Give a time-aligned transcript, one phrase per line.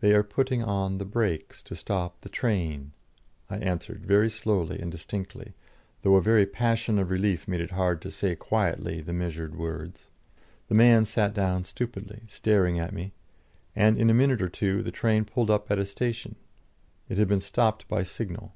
[0.00, 2.92] "They are putting on the brakes to stop the train,"
[3.50, 5.52] I answered very slowly and distinctly,
[6.00, 10.06] though a very passion of relief made it hard to say quietly the measured words.
[10.68, 13.12] The man sat down stupidly, staring at me,
[13.74, 16.36] and in a minute or two the train pulled up at a station
[17.10, 18.54] it had been stopped by signal.